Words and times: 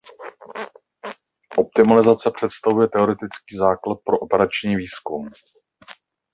Optimalizace 1.57 2.31
představuje 2.31 2.87
teoretický 2.87 3.57
základ 3.57 3.99
pro 4.05 4.17
operační 4.19 4.75
výzkum. 4.75 5.29